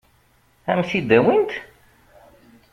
Ad 0.69 0.75
m-t-id-awint? 0.79 1.51